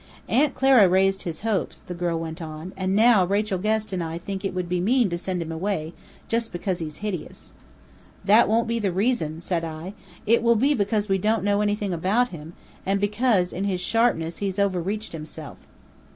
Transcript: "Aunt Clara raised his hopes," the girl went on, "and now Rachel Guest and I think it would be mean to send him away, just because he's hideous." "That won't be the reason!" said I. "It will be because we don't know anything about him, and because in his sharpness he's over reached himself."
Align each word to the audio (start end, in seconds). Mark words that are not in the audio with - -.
"Aunt 0.27 0.55
Clara 0.55 0.89
raised 0.89 1.21
his 1.21 1.41
hopes," 1.41 1.81
the 1.81 1.93
girl 1.93 2.17
went 2.17 2.41
on, 2.41 2.73
"and 2.75 2.95
now 2.95 3.23
Rachel 3.23 3.59
Guest 3.59 3.93
and 3.93 4.03
I 4.03 4.17
think 4.17 4.43
it 4.43 4.55
would 4.55 4.67
be 4.67 4.79
mean 4.81 5.11
to 5.11 5.17
send 5.19 5.43
him 5.43 5.51
away, 5.51 5.93
just 6.27 6.51
because 6.51 6.79
he's 6.79 6.97
hideous." 7.05 7.53
"That 8.25 8.49
won't 8.49 8.67
be 8.67 8.79
the 8.79 8.91
reason!" 8.91 9.41
said 9.41 9.63
I. 9.63 9.93
"It 10.25 10.41
will 10.41 10.55
be 10.55 10.73
because 10.73 11.07
we 11.07 11.19
don't 11.19 11.43
know 11.43 11.61
anything 11.61 11.93
about 11.93 12.29
him, 12.29 12.53
and 12.83 12.99
because 12.99 13.53
in 13.53 13.65
his 13.65 13.79
sharpness 13.79 14.37
he's 14.37 14.57
over 14.57 14.81
reached 14.81 15.11
himself." 15.11 15.57